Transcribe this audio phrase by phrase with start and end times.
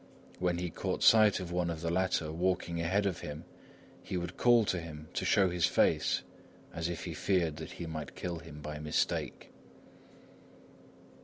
[0.39, 3.45] When he caught sight of one of the latter walking ahead of him,
[4.01, 6.23] he would call to him to show his face,
[6.73, 9.51] as if he feared that he might kill him by mistake.